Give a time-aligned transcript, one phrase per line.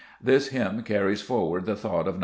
[0.19, 2.19] This hymn carries forward the thought of No.